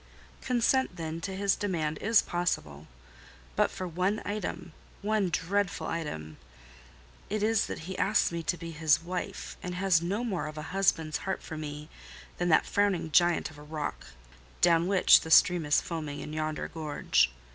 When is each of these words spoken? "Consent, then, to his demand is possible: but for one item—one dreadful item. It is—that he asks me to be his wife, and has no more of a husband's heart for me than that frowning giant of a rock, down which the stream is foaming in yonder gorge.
"Consent, 0.41 0.95
then, 0.95 1.21
to 1.21 1.35
his 1.35 1.55
demand 1.55 1.99
is 1.99 2.23
possible: 2.23 2.87
but 3.55 3.69
for 3.69 3.87
one 3.87 4.19
item—one 4.25 5.29
dreadful 5.29 5.85
item. 5.85 6.37
It 7.29 7.43
is—that 7.43 7.81
he 7.85 7.95
asks 7.99 8.31
me 8.31 8.41
to 8.41 8.57
be 8.57 8.71
his 8.71 9.03
wife, 9.03 9.55
and 9.61 9.75
has 9.75 10.01
no 10.01 10.23
more 10.23 10.47
of 10.47 10.57
a 10.57 10.63
husband's 10.73 11.17
heart 11.17 11.43
for 11.43 11.55
me 11.55 11.87
than 12.39 12.49
that 12.49 12.65
frowning 12.65 13.11
giant 13.11 13.51
of 13.51 13.59
a 13.59 13.61
rock, 13.61 14.07
down 14.59 14.87
which 14.87 15.21
the 15.21 15.29
stream 15.29 15.67
is 15.67 15.81
foaming 15.81 16.19
in 16.21 16.33
yonder 16.33 16.67
gorge. 16.67 17.29